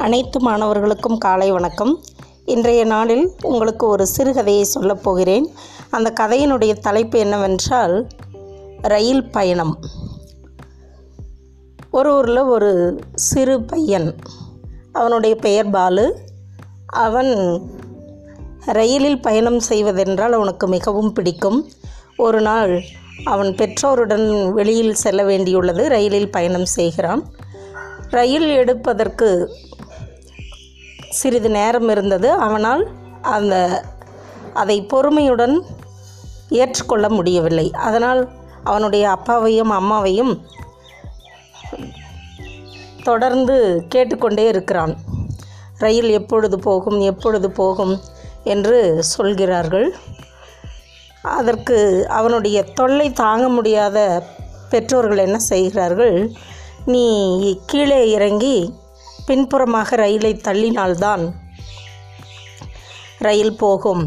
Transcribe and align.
அனைத்து 0.00 0.40
மாணவர்களுக்கும் 0.40 1.18
காலை 1.18 1.52
வணக்கம். 1.52 2.02
இன்றைய 2.44 2.84
நாளில் 2.84 3.30
உங்களுக்கு 3.42 3.86
ஒரு 3.86 4.06
சிறுகதையை 4.16 4.62
சொல்லப் 4.62 5.02
போகிறேன். 5.02 5.52
அந்த 5.90 6.12
கதையினுடைய 6.20 6.78
தலைப்பு 6.78 7.18
என்னவென்றால் 7.18 8.06
ரயில் 8.82 9.30
பயணம். 9.30 9.78
ஒரு 11.90 12.16
ஊரில் 12.16 12.38
ஒரு 12.38 12.98
சிறு 13.14 13.62
பையன் 13.62 14.16
அவனுடைய 14.92 15.36
பெயர் 15.36 15.70
பாலு. 15.70 16.18
அவன் 16.86 17.62
ரயிலில் 18.66 19.22
பயணம் 19.22 19.60
செய்வதென்றால் 19.60 20.32
அவனுக்கு 20.32 20.68
மிகவும் 20.68 21.12
பிடிக்கும். 21.12 21.68
ஒரு 22.16 22.40
நாள் 22.40 22.82
அவன் 23.24 23.54
பெற்றோருடன் 23.54 24.52
வெளியில் 24.52 24.94
செல்ல 24.94 25.22
வேண்டியுள்ளது 25.22 25.88
ரயிலில் 25.88 26.30
பயணம் 26.30 26.64
செய்கிறான். 26.64 27.24
ரயில் 28.10 28.48
எடுப்பதற்கு 28.48 29.56
சிறிது 31.10 31.50
நேரம் 31.50 31.88
இருந்தது. 31.88 32.30
அவனால் 32.30 32.88
அந்த 33.22 33.84
அதை 34.54 34.82
பொறுமையுடன் 34.82 35.64
ஏற்றுக்கொள்ள 36.48 37.08
முடியவில்லை. 37.08 37.70
அதனால் 37.70 38.30
அவனுடைய 38.64 39.10
அப்பாவையும் 39.10 39.70
அம்மாவையும் 39.70 40.32
தொடர்ந்து 43.02 43.84
கேட்டுக்கொண்டே 43.88 44.44
இருக்கிறான். 44.48 44.94
ரயில் 45.78 46.08
எப்பொழுது 46.08 46.58
போகும் 46.58 47.00
எப்பொழுது 47.00 47.50
போகும்? 47.50 48.00
என்று 48.44 49.04
சொல்கிறார்கள். 49.04 49.94
அதற்கு 51.22 52.06
அவனுடைய 52.08 52.62
தொல்லை 52.62 53.12
தாங்க 53.12 53.48
முடியாத 53.48 54.22
பெற்றோர்கள் 54.70 55.18
என்ன 55.18 55.38
செய்கிறார்கள்? 55.38 56.30
நீ 56.84 57.04
கீழே 57.66 58.10
இறங்கி 58.10 58.74
பின்புறமாக 59.30 59.96
ரயிலை 60.02 60.32
தள்ளினால்தான் 60.46 61.24
ரயில் 63.26 63.56
போகும் 63.62 64.04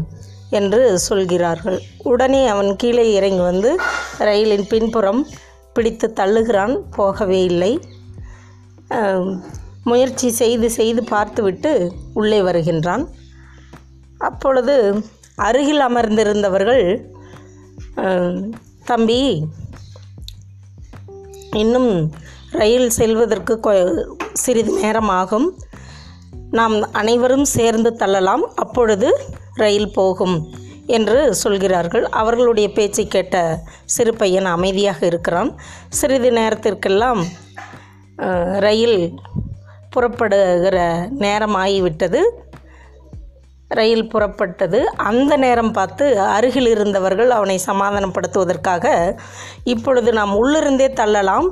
என்று 0.58 0.80
சொல்கிறார்கள். 1.08 1.78
உடனே 2.10 2.40
அவன் 2.52 2.70
கீழே 2.80 3.04
இறங்கி 3.18 3.42
வந்து 3.50 3.70
ரயிலின் 4.28 4.66
பின்புறம் 4.72 5.20
பிடித்து 5.74 6.06
தள்ளுகிறான். 6.20 6.74
போகவே 6.96 7.40
இல்லை. 7.50 7.72
முயற்சி 9.90 10.28
செய்து 10.40 10.68
செய்து 10.78 11.02
பார்த்துவிட்டு 11.14 11.72
உள்ளே 12.20 12.40
வருகின்றான். 12.48 13.04
அப்பொழுது 14.28 14.76
அருகில் 15.46 15.82
அமர்ந்திருந்தவர்கள் 15.88 16.84
தம்பி 18.90 19.22
இன்னும் 21.54 22.12
ரயில் 22.50 22.90
செல்வதற்கு 22.90 23.60
கொ- 23.62 24.10
சிறிது 24.32 24.72
நேரம் 24.72 25.08
ஆகும் 25.08 25.58
நாம் 26.50 26.92
அனைவரும் 26.92 27.44
சேர்ந்து 27.44 27.96
தள்ளலாம். 27.96 28.52
அப்பொழுது 28.54 29.18
ரயில் 29.54 29.92
போகும் 29.92 30.54
என்று 30.86 31.34
சொல்கிறார்கள். 31.34 32.08
அவர்களுடைய 32.08 32.72
பேச்சை 32.72 33.06
கேட்ட 33.06 33.62
சிறு 33.84 34.14
பையன் 34.14 34.44
அமைதியாக 34.44 35.06
இருக்கிறான். 35.06 35.60
சிறிது 35.88 36.32
நேரத்திற்கெல்லாம் 36.32 37.24
ரயில் 38.58 39.14
புறப்படுகிற 39.90 41.08
நேரம் 41.10 41.56
ஆகிவிட்டது 41.56 42.22
ரயில் 43.68 44.10
புறப்பட்டது. 44.12 44.80
அந்த 45.10 45.36
நேரம் 45.36 45.72
பார்த்து 45.72 46.06
அருகில் 46.20 46.66
இருந்தவர்கள் 46.66 47.30
அவனை 47.30 47.56
சமாதானப்படுத்துவதற்காக 47.66 48.86
இப்பொழுது 49.64 50.12
நாம் 50.12 50.34
உள்ளிருந்தே 50.40 50.88
தள்ளலாம். 51.00 51.48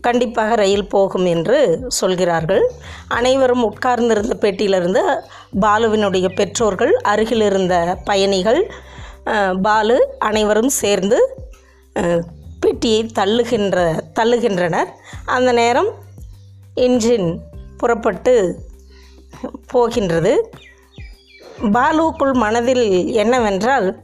கண்டிப்பாக 0.00 0.54
ரயில் 0.54 0.88
போகும் 0.88 1.26
என்று 1.26 1.58
சொல்கிறார்கள். 1.88 2.64
அனைவரும் 3.08 3.62
உட்கார்ந்திருந்த 3.64 4.34
பெட்டியிலிருந்து 4.40 5.02
பாலுவினுடைய 5.60 6.28
பெற்றோர்கள் 6.34 6.92
அருகில் 7.12 7.40
இருந்த 7.40 7.74
பயணிகள் 8.04 8.60
பாலு 9.62 9.96
அனைவரும் 10.18 10.72
சேர்ந்து 10.82 11.18
பெட்டியை 12.60 13.00
தள்ளுகின்ற 13.18 13.78
தள்ளுகின்றனர். 14.18 14.90
அந்த 15.24 15.52
நேரம் 15.52 15.90
இன்ஜின் 16.86 17.28
புறப்பட்டு 17.76 18.34
போகின்றது. 19.66 20.34
பாலுவுக்குள் 21.62 22.32
மனதில் 22.32 23.12
என்னவென்றால் 23.12 24.02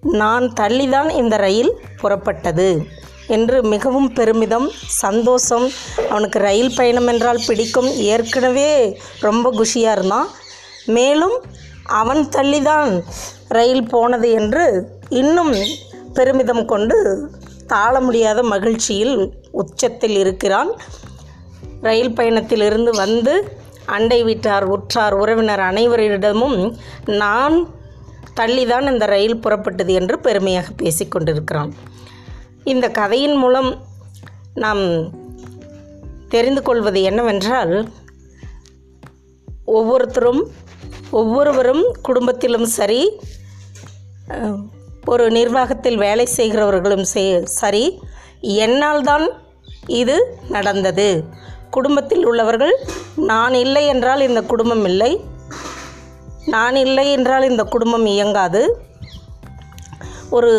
நான் 0.00 0.52
தள்ளிதான் 0.60 1.10
இந்த 1.10 1.36
ரயில் 1.36 1.80
புறப்பட்டது 2.02 2.86
என்று 3.26 3.62
மிகவும் 3.62 4.12
பெருமிதம் 4.12 4.70
சந்தோஷம். 4.86 5.70
அவனுக்கு 6.08 6.38
ரயில் 6.38 6.74
பயணம் 6.76 7.06
என்றால் 7.06 7.42
பிடிக்கும். 7.46 7.86
ஏற்கனவே 7.86 9.00
ரொம்ப 9.20 9.50
குஷியாக 9.50 9.92
இருந்தான். 9.92 10.28
மேலும் 10.86 11.42
அவன் 11.84 12.28
தள்ளிதான் 12.28 13.02
ரயில் 13.48 13.88
போனது 13.88 14.30
என்று 14.30 14.88
இன்னும் 15.08 15.54
பெருமிதம் 16.14 16.66
கொண்டு 16.66 17.30
தாழ 17.66 18.00
முடியாத 18.00 18.42
மகிழ்ச்சியில் 18.42 19.32
உச்சத்தில் 19.50 20.16
இருக்கிறான். 20.16 20.80
ரயில் 21.80 22.14
பயணத்திலிருந்து 22.14 22.90
வந்து 22.90 23.58
அண்டை 23.86 24.22
வீட்டார் 24.22 24.64
உற்றார் 24.64 25.14
உறவினர் 25.14 25.60
அனைவரிடமும் 25.60 26.76
நான் 27.06 27.68
தள்ளிதான் 28.36 28.92
இந்த 28.92 29.06
ரயில் 29.06 29.40
புறப்பட்டது 29.40 29.92
என்று 29.92 30.18
பெருமையாக 30.18 30.68
பேசிக்கொண்டிருக்கிறான் 30.82 31.72
இந்த 32.64 32.88
கதையின் 32.88 33.34
மூலம் 33.34 33.82
நாம் 34.54 35.12
தெரிந்து 36.28 36.62
கொள்வது 36.62 37.02
என்னவென்றால் 37.02 37.88
ஒவ்வொருத்தரும் 39.64 40.50
ஒவ்வொருவரும் 41.10 41.96
குடும்பத்திலும் 42.02 42.62
சரி 42.62 43.20
ஒரு 45.04 45.30
நிர்வாகத்தில் 45.30 45.96
வேலை 45.96 46.28
செய்கிறவர்களும் 46.36 47.42
சரி 47.42 48.00
என்னால் 48.40 49.02
தான் 49.02 49.30
இது 49.86 50.38
நடந்தது? 50.48 51.24
குடும்பத்தில் 51.76 52.24
உள்ளவர்கள் 52.30 52.74
நான் 53.30 53.54
இல்லை 53.64 53.84
என்றால் 53.92 54.26
இந்த 54.28 54.40
குடும்பம் 54.50 54.84
இல்லை. 54.90 55.12
நான் 56.54 56.76
இல்லை 56.84 57.06
என்றால் 57.16 57.48
இந்த 57.50 57.62
குடும்பம் 57.74 58.06
இயங்காது. 58.14 58.62
ஒரு 60.36 60.52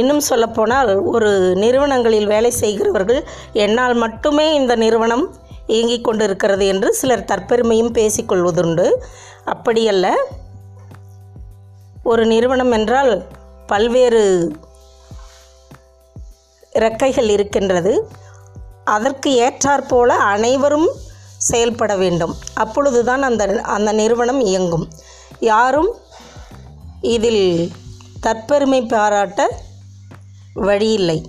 இன்னும் 0.00 0.22
சொல்லப்போனால் 0.28 0.90
ஒரு 1.12 1.30
நிறுவனங்களில் 1.62 2.30
வேலை 2.32 2.50
செய்கிறவர்கள் 2.62 3.20
என்னால் 3.64 3.96
மட்டுமே 4.04 4.46
இந்த 4.60 4.74
நிறுவனம் 4.84 5.24
இயங்கிக் 5.74 6.06
கொண்டிருக்கிறது 6.06 6.64
என்று 6.72 6.88
சிலர் 7.00 7.28
தற்பெருமையும் 7.30 7.94
பேசிக்கொள்வதுண்டு 7.98 8.86
அப்படியல்ல 9.52 10.06
ஒரு 12.10 12.22
நிறுவனம் 12.32 12.72
என்றால் 12.78 13.12
பல்வேறு 13.70 14.22
இறக்கைகள் 16.72 17.28
இருக்கின்றது. 17.34 17.92
அதற்கு 18.84 19.30
ஏற்றாற்போல 19.30 20.06
அனைவரும் 20.06 20.90
செயல்பட 21.38 21.96
வேண்டும். 21.96 22.36
அப்பொழுதுதான் 22.54 23.22
அந்த 23.22 23.60
அந்த 23.62 23.92
நிறுவனம் 23.92 24.40
இயங்கும். 24.40 24.88
யாரும் 25.40 25.90
இதில் 27.00 27.72
தற்பெருமை 28.22 28.88
பாராட்ட 28.88 29.60
வழியில்லை. 30.54 31.26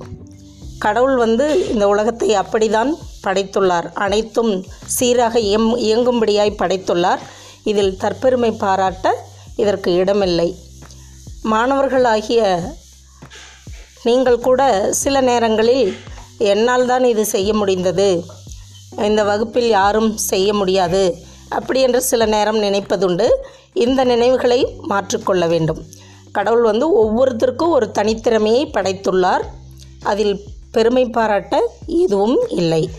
கடவுள் 0.79 1.15
வந்து 1.15 1.69
இந்த 1.69 1.87
உலகத்தை 1.87 2.35
அப்படிதான் 2.35 2.93
படைத்துள்ளார். 3.23 3.93
அனைத்தும் 3.93 4.65
சீராக 4.85 5.39
இயம் 5.39 5.69
இயங்கும்படியாய் 5.77 6.59
படைத்துள்ளார். 6.61 7.19
இதில் 7.63 7.97
தற்பெருமை 8.01 8.57
பாராட்ட 8.57 9.25
இதற்கு 9.55 9.93
இடமில்லை. 9.93 10.59
மாணவர்களாகிய 11.43 12.41
நீங்கள் 14.03 14.39
கூட 14.39 14.91
சில 14.93 15.21
நேரங்களில் 15.21 15.97
என்னால் 16.37 16.85
தான் 16.85 17.03
இது 17.03 17.25
செய்ய 17.25 17.53
முடிந்தது. 17.53 18.23
இந்த 18.97 19.23
வகுப்பில் 19.23 19.67
யாரும் 19.67 20.17
செய்ய 20.17 20.53
முடியாது. 20.53 21.17
அப்படி 21.49 21.81
என்று 21.81 22.01
சில 22.01 22.25
நேரம் 22.25 22.61
நினைப்பதுண்டு. 22.61 23.27
இந்த 23.73 24.03
நினைவுகளை 24.03 24.67
மாற்றிக்கொள்ள 24.89 25.47
வேண்டும். 25.47 25.85
கடவுள் 26.31 26.61
வந்து 26.61 27.05
ஒவ்வொருத்தருக்கும் 27.05 27.69
ஒரு 27.69 27.91
தனித்திறமையை 27.93 28.65
படைத்துள்ளார். 28.65 29.41
அதில் 30.03 30.43
பெருமை 30.71 31.05
பாராட்ட 31.05 31.69
எதுவும் 31.87 32.49
இல்லை. 32.49 32.89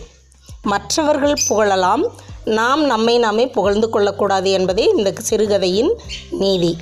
மற்றவர்கள் 0.61 1.33
புகழலாம். 1.49 2.05
நாம் 2.45 2.85
நம்மை 2.85 3.17
நாமே 3.17 3.47
புகழ்ந்து 3.47 3.89
கொள்ளக்கூடாது 3.89 4.51
என்பதே 4.51 4.93
இந்த 4.97 5.13
சிறுகதையின் 5.17 5.99
நீதி. 6.29 6.77